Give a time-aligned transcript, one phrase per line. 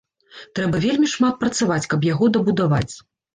[0.59, 2.89] Трэба вельмі шмат працаваць, каб яго дабудаваць!